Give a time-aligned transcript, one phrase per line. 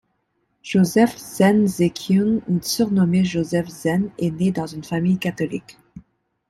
[0.63, 5.77] Joseph Zen Ze-kiun, surnommé Joseph Zen, est né dans une famille catholique.